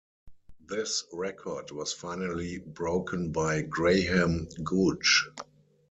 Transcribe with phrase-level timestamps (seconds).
[0.67, 5.29] This record was finally broken by Graham Gooch.